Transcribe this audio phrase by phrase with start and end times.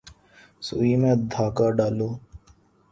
[0.65, 2.09] سوئی میں دھاگہ ڈالو